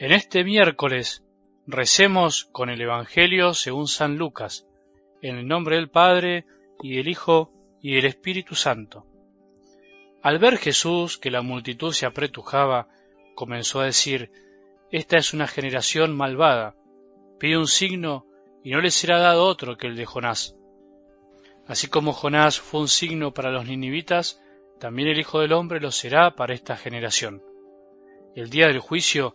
En 0.00 0.12
este 0.12 0.44
miércoles 0.44 1.24
recemos 1.66 2.44
con 2.44 2.70
el 2.70 2.80
Evangelio 2.80 3.52
según 3.52 3.88
San 3.88 4.16
Lucas, 4.16 4.64
en 5.22 5.38
el 5.38 5.48
nombre 5.48 5.74
del 5.74 5.90
Padre 5.90 6.46
y 6.80 6.94
del 6.94 7.08
Hijo 7.08 7.50
y 7.82 7.96
del 7.96 8.04
Espíritu 8.04 8.54
Santo. 8.54 9.06
Al 10.22 10.38
ver 10.38 10.58
Jesús 10.58 11.18
que 11.18 11.32
la 11.32 11.42
multitud 11.42 11.92
se 11.92 12.06
apretujaba, 12.06 12.86
comenzó 13.34 13.80
a 13.80 13.86
decir, 13.86 14.30
Esta 14.92 15.16
es 15.16 15.34
una 15.34 15.48
generación 15.48 16.16
malvada, 16.16 16.76
pide 17.40 17.58
un 17.58 17.66
signo 17.66 18.24
y 18.62 18.70
no 18.70 18.80
le 18.80 18.92
será 18.92 19.18
dado 19.18 19.46
otro 19.46 19.76
que 19.76 19.88
el 19.88 19.96
de 19.96 20.06
Jonás. 20.06 20.54
Así 21.66 21.88
como 21.88 22.12
Jonás 22.12 22.60
fue 22.60 22.82
un 22.82 22.88
signo 22.88 23.34
para 23.34 23.50
los 23.50 23.66
ninivitas, 23.66 24.40
también 24.78 25.08
el 25.08 25.18
Hijo 25.18 25.40
del 25.40 25.54
Hombre 25.54 25.80
lo 25.80 25.90
será 25.90 26.36
para 26.36 26.54
esta 26.54 26.76
generación. 26.76 27.42
El 28.36 28.50
día 28.50 28.68
del 28.68 28.78
juicio 28.78 29.34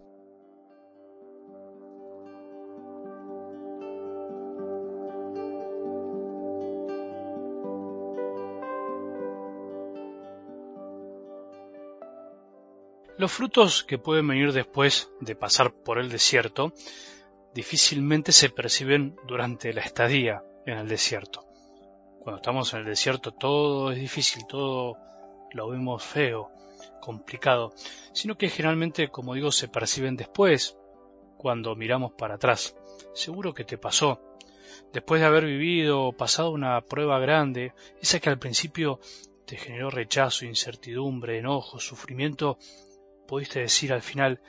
Los 13.17 13.31
frutos 13.31 13.83
que 13.83 13.97
pueden 13.97 14.27
venir 14.27 14.53
después 14.53 15.11
de 15.19 15.35
pasar 15.35 15.73
por 15.73 15.99
el 15.99 16.09
desierto 16.09 16.73
difícilmente 17.53 18.31
se 18.31 18.49
perciben 18.49 19.15
durante 19.27 19.73
la 19.73 19.81
estadía 19.81 20.43
en 20.65 20.77
el 20.77 20.87
desierto. 20.87 21.45
Cuando 22.19 22.37
estamos 22.37 22.73
en 22.73 22.79
el 22.79 22.85
desierto 22.85 23.31
todo 23.31 23.91
es 23.91 23.99
difícil, 23.99 24.45
todo 24.47 24.97
lo 25.51 25.69
vemos 25.69 26.03
feo, 26.03 26.51
complicado, 27.01 27.73
sino 28.13 28.37
que 28.37 28.49
generalmente, 28.49 29.09
como 29.09 29.33
digo, 29.33 29.51
se 29.51 29.67
perciben 29.67 30.15
después, 30.15 30.77
cuando 31.37 31.75
miramos 31.75 32.13
para 32.13 32.35
atrás. 32.35 32.75
Seguro 33.13 33.53
que 33.53 33.65
te 33.65 33.77
pasó. 33.77 34.21
Después 34.93 35.19
de 35.19 35.27
haber 35.27 35.45
vivido 35.45 36.05
o 36.05 36.13
pasado 36.13 36.51
una 36.51 36.79
prueba 36.81 37.19
grande, 37.19 37.73
esa 38.01 38.19
que 38.19 38.29
al 38.29 38.39
principio 38.39 38.99
te 39.45 39.57
generó 39.57 39.89
rechazo, 39.89 40.45
incertidumbre, 40.45 41.39
enojo, 41.39 41.79
sufrimiento, 41.79 42.57
pudiste 43.31 43.61
decir 43.61 43.93
al 43.93 44.01
final, 44.01 44.41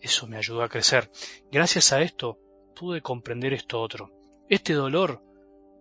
eso 0.00 0.26
me 0.26 0.38
ayudó 0.38 0.64
a 0.64 0.68
crecer. 0.68 1.08
Gracias 1.52 1.92
a 1.92 2.02
esto 2.02 2.36
pude 2.74 3.00
comprender 3.00 3.52
esto 3.52 3.80
otro. 3.80 4.10
Este 4.48 4.72
dolor 4.72 5.22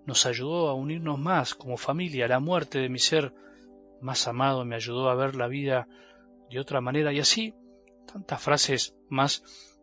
nos 0.05 0.27
ayudó 0.27 0.69
a 0.69 0.75
unirnos 0.75 1.17
más 1.17 1.55
como 1.55 1.77
familia. 1.77 2.27
La 2.27 2.39
muerte 2.39 2.77
de 2.77 2.89
mi 2.89 2.99
ser 2.99 3.33
más 4.01 4.27
amado 4.27 4.65
me 4.65 4.75
ayudó 4.75 5.09
a 5.09 5.15
ver 5.15 5.35
la 5.35 5.47
vida 5.47 5.87
de 6.51 6.59
otra 6.59 6.79
manera 6.79 7.11
y 7.11 7.19
así 7.19 7.55
tantas 8.05 8.39
frases 8.39 8.95
más 9.09 9.41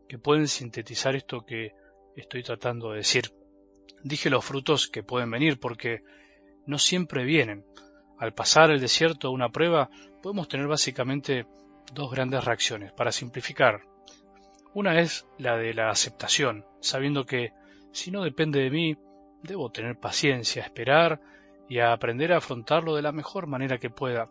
que 0.08 0.20
pueden 0.20 0.46
sintetizar 0.46 1.16
esto 1.16 1.44
que 1.44 1.72
estoy 2.14 2.44
tratando 2.44 2.92
de 2.92 2.98
decir. 2.98 3.32
Dije 4.04 4.30
los 4.30 4.44
frutos 4.44 4.86
que 4.86 5.02
pueden 5.02 5.28
venir 5.32 5.58
porque 5.58 6.04
no 6.66 6.78
siempre 6.78 7.24
vienen. 7.24 7.66
Al 8.16 8.32
pasar 8.32 8.70
el 8.70 8.80
desierto 8.80 9.32
una 9.32 9.48
prueba 9.48 9.90
podemos 10.22 10.46
tener 10.46 10.68
básicamente 10.68 11.48
dos 11.92 12.10
grandes 12.10 12.44
reacciones. 12.44 12.92
Para 12.92 13.12
simplificar, 13.12 13.82
una 14.72 15.00
es 15.00 15.26
la 15.38 15.56
de 15.56 15.74
la 15.74 15.90
aceptación, 15.90 16.64
sabiendo 16.80 17.24
que 17.24 17.52
si 17.92 18.10
no 18.10 18.22
depende 18.22 18.60
de 18.60 18.70
mí, 18.70 18.96
debo 19.42 19.70
tener 19.70 19.98
paciencia, 19.98 20.64
esperar 20.64 21.20
y 21.68 21.78
aprender 21.78 22.32
a 22.32 22.38
afrontarlo 22.38 22.94
de 22.94 23.02
la 23.02 23.12
mejor 23.12 23.46
manera 23.46 23.78
que 23.78 23.90
pueda, 23.90 24.28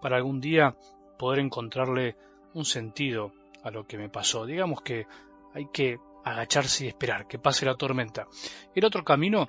para 0.00 0.16
algún 0.16 0.40
día 0.40 0.76
poder 1.18 1.40
encontrarle 1.40 2.16
un 2.54 2.64
sentido 2.64 3.32
a 3.62 3.70
lo 3.70 3.86
que 3.86 3.98
me 3.98 4.08
pasó. 4.08 4.46
Digamos 4.46 4.82
que 4.82 5.06
hay 5.54 5.66
que 5.72 5.98
agacharse 6.24 6.84
y 6.84 6.88
esperar 6.88 7.26
que 7.26 7.38
pase 7.38 7.66
la 7.66 7.74
tormenta. 7.74 8.26
El 8.74 8.84
otro 8.84 9.04
camino 9.04 9.48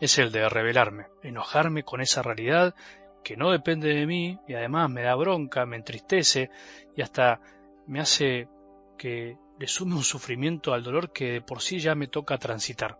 es 0.00 0.18
el 0.18 0.30
de 0.30 0.48
rebelarme, 0.48 1.06
enojarme 1.22 1.82
con 1.82 2.00
esa 2.00 2.22
realidad 2.22 2.74
que 3.22 3.36
no 3.36 3.50
depende 3.50 3.94
de 3.94 4.06
mí 4.06 4.38
y 4.46 4.54
además 4.54 4.90
me 4.90 5.02
da 5.02 5.14
bronca, 5.14 5.66
me 5.66 5.76
entristece 5.76 6.50
y 6.96 7.02
hasta 7.02 7.40
me 7.86 8.00
hace 8.00 8.48
que 8.96 9.36
le 9.58 9.66
sume 9.66 9.94
un 9.94 10.04
sufrimiento 10.04 10.72
al 10.72 10.82
dolor 10.82 11.12
que 11.12 11.32
de 11.32 11.40
por 11.40 11.60
sí 11.60 11.78
ya 11.78 11.94
me 11.94 12.08
toca 12.08 12.38
transitar. 12.38 12.98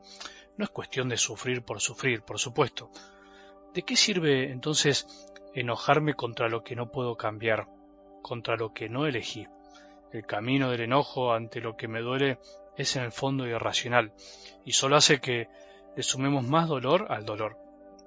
No 0.57 0.65
es 0.65 0.71
cuestión 0.71 1.09
de 1.09 1.17
sufrir 1.17 1.63
por 1.63 1.81
sufrir, 1.81 2.23
por 2.23 2.39
supuesto. 2.39 2.91
¿De 3.75 3.83
qué 3.83 3.97
sirve 3.97 4.51
entonces 4.51 5.07
enojarme 5.55 6.15
contra 6.15 6.49
lo 6.49 6.65
que 6.65 6.75
no 6.75 6.91
puedo 6.91 7.17
cambiar, 7.17 7.67
contra 8.23 8.57
lo 8.57 8.73
que 8.73 8.89
no 8.89 9.07
elegí? 9.07 9.47
El 10.13 10.25
camino 10.25 10.71
del 10.71 10.81
enojo 10.81 11.33
ante 11.33 11.61
lo 11.61 11.77
que 11.77 11.87
me 11.87 12.01
duele 12.01 12.39
es 12.77 12.97
en 12.97 13.03
el 13.03 13.13
fondo 13.13 13.47
irracional 13.47 14.13
y 14.65 14.73
solo 14.73 14.97
hace 14.97 15.21
que 15.21 15.49
le 15.97 16.03
sumemos 16.03 16.45
más 16.45 16.69
dolor 16.69 17.07
al 17.11 17.25
dolor, 17.25 17.59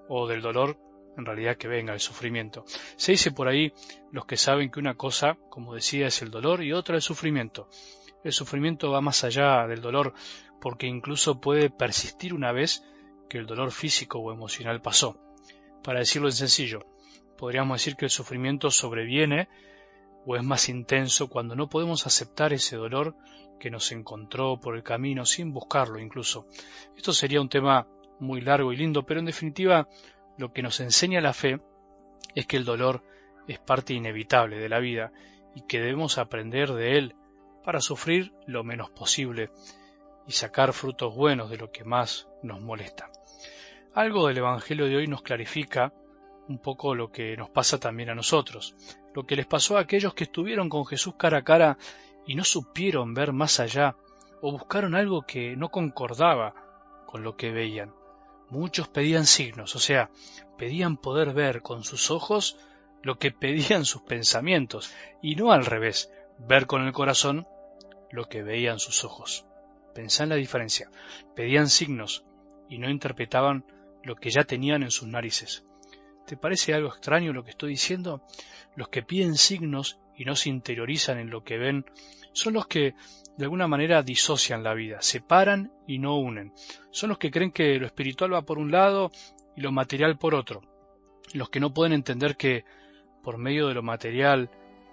o 0.07 0.27
del 0.27 0.41
dolor 0.41 0.77
en 1.17 1.25
realidad 1.25 1.57
que 1.57 1.67
venga 1.67 1.93
el 1.93 1.99
sufrimiento. 1.99 2.65
Se 2.95 3.11
dice 3.11 3.31
por 3.31 3.47
ahí 3.47 3.73
los 4.11 4.25
que 4.25 4.37
saben 4.37 4.71
que 4.71 4.79
una 4.79 4.95
cosa, 4.95 5.37
como 5.49 5.75
decía, 5.75 6.07
es 6.07 6.21
el 6.21 6.31
dolor 6.31 6.63
y 6.63 6.73
otra 6.73 6.95
el 6.95 7.01
sufrimiento. 7.01 7.67
El 8.23 8.33
sufrimiento 8.33 8.91
va 8.91 9.01
más 9.01 9.23
allá 9.23 9.67
del 9.67 9.81
dolor 9.81 10.13
porque 10.61 10.87
incluso 10.87 11.41
puede 11.41 11.69
persistir 11.69 12.33
una 12.33 12.51
vez 12.51 12.83
que 13.29 13.37
el 13.37 13.45
dolor 13.45 13.71
físico 13.71 14.19
o 14.19 14.31
emocional 14.31 14.81
pasó. 14.81 15.17
Para 15.83 15.99
decirlo 15.99 16.27
en 16.27 16.33
sencillo, 16.33 16.85
podríamos 17.37 17.79
decir 17.79 17.95
que 17.95 18.05
el 18.05 18.11
sufrimiento 18.11 18.69
sobreviene 18.69 19.49
o 20.25 20.35
es 20.35 20.43
más 20.43 20.69
intenso 20.69 21.27
cuando 21.27 21.55
no 21.55 21.67
podemos 21.67 22.05
aceptar 22.05 22.53
ese 22.53 22.75
dolor 22.75 23.15
que 23.59 23.71
nos 23.71 23.91
encontró 23.91 24.59
por 24.59 24.75
el 24.75 24.83
camino 24.83 25.25
sin 25.25 25.51
buscarlo 25.51 25.99
incluso. 25.99 26.47
Esto 26.95 27.13
sería 27.13 27.41
un 27.41 27.49
tema 27.49 27.87
muy 28.19 28.41
largo 28.41 28.71
y 28.71 28.77
lindo, 28.77 29.03
pero 29.03 29.19
en 29.19 29.25
definitiva 29.25 29.87
lo 30.37 30.53
que 30.53 30.61
nos 30.61 30.79
enseña 30.79 31.21
la 31.21 31.33
fe 31.33 31.59
es 32.35 32.45
que 32.45 32.57
el 32.57 32.65
dolor 32.65 33.03
es 33.47 33.59
parte 33.59 33.93
inevitable 33.93 34.57
de 34.57 34.69
la 34.69 34.79
vida 34.79 35.11
y 35.55 35.61
que 35.61 35.79
debemos 35.79 36.17
aprender 36.17 36.71
de 36.73 36.97
él 36.97 37.15
para 37.63 37.81
sufrir 37.81 38.33
lo 38.47 38.63
menos 38.63 38.89
posible 38.89 39.51
y 40.27 40.31
sacar 40.31 40.73
frutos 40.73 41.15
buenos 41.15 41.49
de 41.49 41.57
lo 41.57 41.71
que 41.71 41.83
más 41.83 42.27
nos 42.43 42.61
molesta. 42.61 43.09
Algo 43.93 44.27
del 44.27 44.37
Evangelio 44.37 44.85
de 44.85 44.95
hoy 44.95 45.07
nos 45.07 45.21
clarifica 45.21 45.93
un 46.47 46.59
poco 46.59 46.95
lo 46.95 47.11
que 47.11 47.35
nos 47.37 47.49
pasa 47.49 47.79
también 47.79 48.09
a 48.09 48.15
nosotros, 48.15 48.75
lo 49.13 49.25
que 49.25 49.35
les 49.35 49.45
pasó 49.45 49.77
a 49.77 49.81
aquellos 49.81 50.13
que 50.13 50.25
estuvieron 50.25 50.69
con 50.69 50.85
Jesús 50.85 51.15
cara 51.17 51.39
a 51.39 51.43
cara 51.43 51.77
y 52.25 52.35
no 52.35 52.43
supieron 52.43 53.13
ver 53.13 53.33
más 53.33 53.59
allá 53.59 53.95
o 54.41 54.51
buscaron 54.51 54.95
algo 54.95 55.23
que 55.23 55.55
no 55.55 55.69
concordaba 55.69 56.53
con 57.05 57.23
lo 57.23 57.35
que 57.35 57.51
veían. 57.51 57.93
Muchos 58.51 58.89
pedían 58.89 59.25
signos, 59.25 59.75
o 59.75 59.79
sea, 59.79 60.11
pedían 60.57 60.97
poder 60.97 61.33
ver 61.33 61.61
con 61.61 61.85
sus 61.85 62.11
ojos 62.11 62.57
lo 63.01 63.17
que 63.17 63.31
pedían 63.31 63.85
sus 63.85 64.01
pensamientos, 64.01 64.93
y 65.21 65.35
no 65.35 65.53
al 65.53 65.65
revés, 65.65 66.11
ver 66.37 66.67
con 66.67 66.85
el 66.85 66.91
corazón 66.91 67.47
lo 68.11 68.27
que 68.27 68.43
veían 68.43 68.79
sus 68.79 69.05
ojos. 69.05 69.45
Pensá 69.95 70.23
en 70.23 70.29
la 70.29 70.35
diferencia. 70.35 70.89
Pedían 71.33 71.69
signos 71.69 72.25
y 72.69 72.77
no 72.77 72.89
interpretaban 72.89 73.65
lo 74.03 74.15
que 74.15 74.29
ya 74.29 74.43
tenían 74.43 74.83
en 74.83 74.91
sus 74.91 75.07
narices. 75.07 75.63
¿Te 76.27 76.35
parece 76.35 76.73
algo 76.73 76.89
extraño 76.89 77.33
lo 77.33 77.43
que 77.43 77.51
estoy 77.51 77.71
diciendo? 77.71 78.21
Los 78.75 78.89
que 78.89 79.01
piden 79.01 79.35
signos 79.35 79.99
y 80.15 80.25
no 80.25 80.35
se 80.35 80.49
interiorizan 80.49 81.19
en 81.19 81.29
lo 81.29 81.43
que 81.43 81.57
ven 81.57 81.85
son 82.33 82.53
los 82.53 82.67
que 82.67 82.95
de 83.37 83.45
alguna 83.45 83.67
manera 83.67 84.03
disocian 84.03 84.63
la 84.63 84.73
vida, 84.73 85.01
separan 85.01 85.71
y 85.87 85.99
no 85.99 86.17
unen. 86.17 86.53
Son 86.91 87.09
los 87.09 87.17
que 87.17 87.31
creen 87.31 87.51
que 87.51 87.77
lo 87.79 87.85
espiritual 87.85 88.33
va 88.33 88.43
por 88.43 88.59
un 88.59 88.71
lado 88.71 89.11
y 89.55 89.61
lo 89.61 89.71
material 89.71 90.17
por 90.17 90.35
otro. 90.35 90.61
Los 91.33 91.49
que 91.49 91.59
no 91.59 91.73
pueden 91.73 91.93
entender 91.93 92.37
que 92.37 92.65
por 93.23 93.37
medio 93.37 93.67
de 93.67 93.73
lo 93.73 93.83
material 93.83 94.49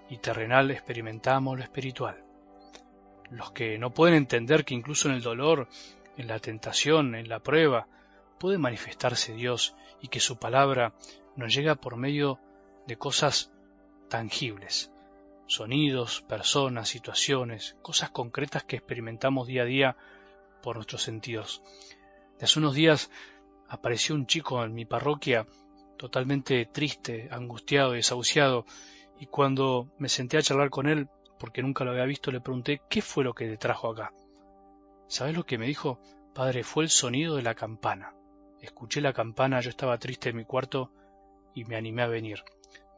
y 0.09 0.17
terrenal 0.17 0.71
experimentamos 0.71 1.57
lo 1.57 1.63
espiritual. 1.63 2.23
Los 3.29 3.51
que 3.51 3.77
no 3.77 3.93
pueden 3.93 4.15
entender 4.15 4.65
que 4.65 4.73
incluso 4.73 5.09
en 5.09 5.15
el 5.15 5.21
dolor, 5.21 5.67
en 6.17 6.27
la 6.27 6.39
tentación, 6.39 7.15
en 7.15 7.29
la 7.29 7.39
prueba, 7.39 7.87
puede 8.39 8.57
manifestarse 8.57 9.33
Dios 9.33 9.75
y 10.01 10.07
que 10.07 10.19
su 10.19 10.37
palabra 10.37 10.93
nos 11.35 11.53
llega 11.53 11.75
por 11.75 11.95
medio 11.97 12.39
de 12.87 12.97
cosas 12.97 13.51
tangibles, 14.09 14.91
sonidos, 15.49 16.21
personas, 16.21 16.89
situaciones, 16.89 17.75
cosas 17.81 18.11
concretas 18.11 18.63
que 18.63 18.75
experimentamos 18.75 19.47
día 19.47 19.63
a 19.63 19.65
día 19.65 19.97
por 20.61 20.75
nuestros 20.75 21.01
sentidos. 21.01 21.63
Hace 22.39 22.59
unos 22.59 22.75
días 22.75 23.09
apareció 23.67 24.13
un 24.13 24.27
chico 24.27 24.63
en 24.63 24.75
mi 24.75 24.85
parroquia 24.85 25.47
totalmente 25.97 26.65
triste, 26.67 27.29
angustiado 27.31 27.93
y 27.93 27.97
desahuciado, 27.97 28.65
y 29.19 29.25
cuando 29.25 29.89
me 29.97 30.07
senté 30.07 30.37
a 30.37 30.41
charlar 30.43 30.69
con 30.69 30.87
él, 30.87 31.09
porque 31.39 31.63
nunca 31.63 31.83
lo 31.83 31.91
había 31.91 32.05
visto, 32.05 32.31
le 32.31 32.41
pregunté 32.41 32.81
qué 32.87 33.01
fue 33.01 33.23
lo 33.23 33.33
que 33.33 33.47
te 33.47 33.57
trajo 33.57 33.89
acá. 33.89 34.13
¿Sabes 35.07 35.35
lo 35.35 35.45
que 35.45 35.57
me 35.57 35.65
dijo? 35.65 35.99
Padre, 36.35 36.63
fue 36.63 36.83
el 36.83 36.89
sonido 36.91 37.35
de 37.35 37.41
la 37.41 37.55
campana. 37.55 38.13
Escuché 38.61 39.01
la 39.01 39.13
campana, 39.13 39.61
yo 39.61 39.71
estaba 39.71 39.97
triste 39.97 40.29
en 40.29 40.37
mi 40.37 40.45
cuarto 40.45 40.91
y 41.55 41.65
me 41.65 41.75
animé 41.75 42.03
a 42.03 42.07
venir. 42.07 42.43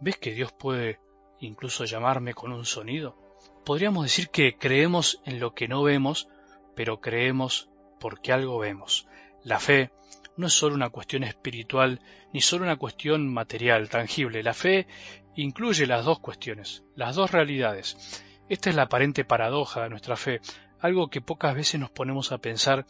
¿Ves 0.02 0.18
que 0.18 0.34
Dios 0.34 0.52
puede 0.52 1.00
incluso 1.42 1.86
llamarme 1.86 2.34
con 2.34 2.52
un 2.52 2.66
sonido? 2.66 3.18
Podríamos 3.66 4.04
decir 4.04 4.30
que 4.30 4.58
creemos 4.58 5.22
en 5.26 5.40
lo 5.40 5.54
que 5.54 5.68
no 5.68 5.84
vemos, 5.84 6.28
pero 6.76 7.02
creemos 7.02 7.70
porque 8.00 8.32
algo 8.32 8.58
vemos. 8.60 9.08
La 9.44 9.60
fe 9.60 9.92
no 10.38 10.48
es 10.48 10.54
solo 10.54 10.76
una 10.76 10.90
cuestión 10.90 11.24
espiritual 11.24 12.00
ni 12.34 12.42
solo 12.42 12.64
una 12.64 12.78
cuestión 12.78 13.32
material, 13.32 13.90
tangible. 13.90 14.44
La 14.44 14.54
fe 14.54 14.88
incluye 15.36 15.86
las 15.86 16.06
dos 16.06 16.20
cuestiones, 16.20 16.84
las 16.96 17.16
dos 17.16 17.32
realidades. 17.32 18.24
Esta 18.50 18.70
es 18.70 18.76
la 18.76 18.84
aparente 18.84 19.24
paradoja 19.24 19.84
de 19.84 19.90
nuestra 19.90 20.18
fe, 20.18 20.42
algo 20.80 21.10
que 21.10 21.22
pocas 21.22 21.56
veces 21.56 21.80
nos 21.80 21.92
ponemos 21.92 22.32
a 22.32 22.40
pensar 22.40 22.86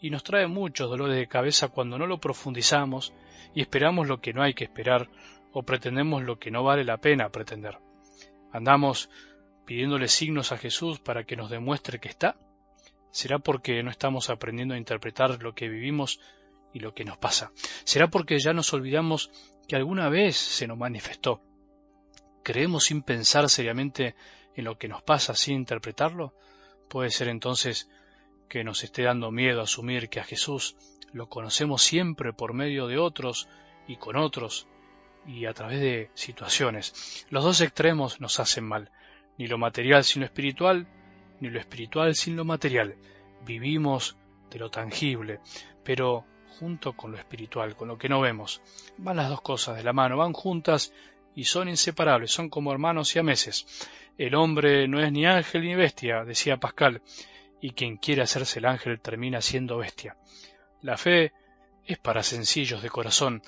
y 0.00 0.10
nos 0.10 0.22
trae 0.22 0.46
muchos 0.46 0.88
dolores 0.88 1.16
de 1.16 1.28
cabeza 1.28 1.68
cuando 1.68 1.98
no 1.98 2.06
lo 2.06 2.18
profundizamos 2.18 3.12
y 3.54 3.60
esperamos 3.60 4.06
lo 4.06 4.20
que 4.20 4.32
no 4.32 4.42
hay 4.42 4.54
que 4.54 4.64
esperar 4.64 5.08
o 5.52 5.62
pretendemos 5.62 6.22
lo 6.22 6.38
que 6.38 6.50
no 6.50 6.62
vale 6.62 6.84
la 6.84 6.98
pena 6.98 7.30
pretender. 7.30 7.78
Andamos 8.52 9.10
pidiéndole 9.64 10.08
signos 10.08 10.52
a 10.52 10.58
Jesús 10.58 10.98
para 10.98 11.24
que 11.24 11.36
nos 11.36 11.50
demuestre 11.50 12.00
que 12.00 12.08
está. 12.08 12.36
¿Será 13.10 13.38
porque 13.38 13.82
no 13.82 13.90
estamos 13.90 14.30
aprendiendo 14.30 14.74
a 14.74 14.78
interpretar 14.78 15.42
lo 15.42 15.54
que 15.54 15.68
vivimos 15.68 16.20
y 16.72 16.80
lo 16.80 16.94
que 16.94 17.04
nos 17.04 17.18
pasa? 17.18 17.52
¿Será 17.84 18.08
porque 18.08 18.38
ya 18.38 18.52
nos 18.52 18.72
olvidamos 18.72 19.30
que 19.68 19.76
alguna 19.76 20.08
vez 20.08 20.36
se 20.36 20.66
nos 20.66 20.78
manifestó? 20.78 21.40
¿Creemos 22.42 22.84
sin 22.84 23.02
pensar 23.02 23.48
seriamente 23.48 24.14
en 24.54 24.64
lo 24.64 24.78
que 24.78 24.88
nos 24.88 25.02
pasa, 25.02 25.34
sin 25.34 25.56
interpretarlo? 25.56 26.34
Puede 26.88 27.10
ser 27.10 27.28
entonces 27.28 27.88
que 28.48 28.64
nos 28.64 28.82
esté 28.82 29.04
dando 29.04 29.30
miedo 29.30 29.60
asumir 29.60 30.08
que 30.08 30.20
a 30.20 30.24
Jesús 30.24 30.76
lo 31.12 31.28
conocemos 31.28 31.82
siempre 31.82 32.32
por 32.32 32.54
medio 32.54 32.86
de 32.86 32.98
otros 32.98 33.48
y 33.86 33.96
con 33.96 34.16
otros 34.16 34.66
y 35.26 35.46
a 35.46 35.52
través 35.52 35.80
de 35.80 36.10
situaciones. 36.14 37.26
Los 37.30 37.44
dos 37.44 37.60
extremos 37.60 38.20
nos 38.20 38.40
hacen 38.40 38.64
mal, 38.64 38.90
ni 39.38 39.46
lo 39.46 39.58
material 39.58 40.04
sin 40.04 40.20
lo 40.20 40.26
espiritual, 40.26 40.86
ni 41.40 41.50
lo 41.50 41.58
espiritual 41.58 42.14
sin 42.14 42.36
lo 42.36 42.44
material. 42.44 42.96
Vivimos 43.44 44.16
de 44.50 44.58
lo 44.58 44.70
tangible, 44.70 45.40
pero 45.84 46.24
junto 46.58 46.92
con 46.92 47.12
lo 47.12 47.18
espiritual, 47.18 47.76
con 47.76 47.88
lo 47.88 47.96
que 47.96 48.08
no 48.08 48.20
vemos. 48.20 48.60
Van 48.98 49.16
las 49.16 49.28
dos 49.28 49.40
cosas 49.40 49.76
de 49.76 49.84
la 49.84 49.92
mano, 49.92 50.16
van 50.16 50.32
juntas 50.32 50.92
y 51.34 51.44
son 51.44 51.68
inseparables, 51.68 52.30
son 52.30 52.50
como 52.50 52.72
hermanos 52.72 53.14
y 53.16 53.22
meses. 53.22 53.66
El 54.18 54.34
hombre 54.34 54.86
no 54.88 55.00
es 55.00 55.10
ni 55.12 55.24
ángel 55.24 55.62
ni 55.62 55.74
bestia, 55.74 56.24
decía 56.24 56.58
Pascal, 56.58 57.02
y 57.60 57.70
quien 57.70 57.96
quiere 57.96 58.22
hacerse 58.22 58.58
el 58.58 58.66
ángel 58.66 59.00
termina 59.00 59.40
siendo 59.40 59.78
bestia. 59.78 60.16
La 60.82 60.96
fe 60.96 61.32
es 61.86 61.98
para 61.98 62.22
sencillos 62.22 62.82
de 62.82 62.90
corazón, 62.90 63.42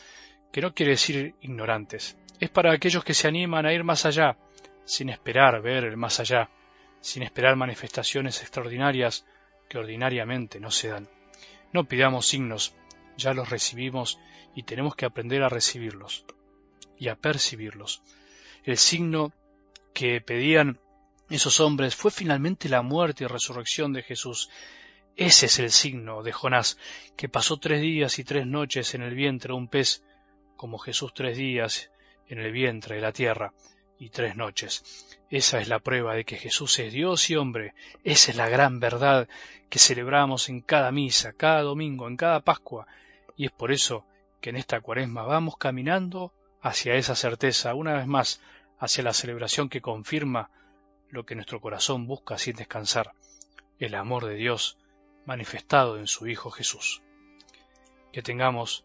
que 0.53 0.61
no 0.61 0.75
quiere 0.75 0.93
decir 0.93 1.35
ignorantes, 1.41 2.17
es 2.39 2.51
para 2.51 2.73
aquellos 2.73 3.05
que 3.05 3.15
se 3.15 3.27
animan 3.27 3.67
a 3.67 3.73
ir 3.73 3.83
más 3.83 4.07
allá, 4.07 4.37
sin 4.85 5.09
esperar 5.09 5.61
ver 5.63 5.85
el 5.85 5.97
más 5.97 6.21
allá, 6.21 6.51
sin 7.01 7.23
esperar 7.23 7.57
manifestaciones 7.57 8.41
extraordinarias 8.43 9.25
que 9.69 9.79
ordinariamente 9.79 10.61
no 10.61 10.71
se 10.71 10.89
dan. 10.89 11.09
No 11.73 11.85
pidamos 11.85 12.27
signos, 12.27 12.75
ya 13.17 13.33
los 13.33 13.49
recibimos 13.49 14.19
y 14.55 14.65
tenemos 14.65 14.95
que 14.95 15.07
aprender 15.07 15.43
a 15.43 15.49
recibirlos 15.49 16.25
y 16.99 17.09
a 17.09 17.17
percibirlos. 17.17 18.03
El 18.65 18.77
signo 18.77 19.33
que 19.95 20.21
pedían 20.21 20.79
esos 21.31 21.61
hombres 21.61 21.97
fue 21.97 22.11
finalmente 22.11 22.69
la 22.69 22.83
muerte 22.83 23.25
y 23.25 23.27
resurrección 23.27 23.93
de 23.93 24.03
Jesús. 24.03 24.51
Ese 25.17 25.47
es 25.47 25.59
el 25.59 25.71
signo 25.71 26.23
de 26.23 26.33
Jonás, 26.33 26.79
que 27.17 27.29
pasó 27.29 27.57
tres 27.57 27.81
días 27.81 28.19
y 28.19 28.25
tres 28.25 28.47
noches 28.47 28.95
en 28.95 29.03
el 29.03 29.15
vientre 29.15 29.49
de 29.49 29.59
un 29.59 29.69
pez, 29.69 30.03
como 30.63 30.79
Jesús 30.79 31.13
tres 31.13 31.37
días 31.37 31.91
en 32.29 32.39
el 32.39 32.53
vientre 32.53 32.95
de 32.95 33.03
la 33.03 33.11
tierra 33.11 33.53
y 33.99 34.11
tres 34.11 34.37
noches. 34.37 35.19
Esa 35.29 35.61
es 35.61 35.67
la 35.67 35.81
prueba 35.81 36.15
de 36.15 36.25
que 36.25 36.37
Jesús 36.37 36.79
es 36.79 36.93
Dios 36.93 37.31
y 37.31 37.35
hombre. 37.35 37.75
Esa 38.05 38.31
es 38.31 38.37
la 38.37 38.49
gran 38.49 38.79
verdad 38.79 39.29
que 39.69 39.81
celebramos 39.81 40.49
en 40.49 40.61
cada 40.61 40.93
misa, 40.93 41.33
cada 41.33 41.63
domingo, 41.63 42.07
en 42.07 42.17
cada 42.17 42.45
Pascua. 42.45 42.87
Y 43.37 43.47
es 43.47 43.51
por 43.51 43.73
eso 43.73 44.07
que 44.41 44.51
en 44.51 44.57
esta 44.57 44.81
cuaresma 44.81 45.25
vamos 45.25 45.57
caminando 45.57 46.33
hacia 46.61 46.95
esa 46.95 47.17
certeza, 47.17 47.75
una 47.75 47.95
vez 47.95 48.07
más, 48.07 48.41
hacia 48.79 49.03
la 49.03 49.15
celebración 49.15 49.69
que 49.69 49.81
confirma 49.81 50.49
lo 51.11 51.27
que 51.27 51.35
nuestro 51.35 51.61
corazón 51.61 52.07
busca 52.07 52.39
sin 52.39 52.55
descansar, 52.55 53.15
el 53.81 53.97
amor 53.97 54.27
de 54.27 54.37
Dios 54.37 54.79
manifestado 55.27 55.99
en 55.99 56.07
su 56.07 56.29
Hijo 56.29 56.53
Jesús. 56.53 57.03
Que 58.13 58.23
tengamos 58.23 58.85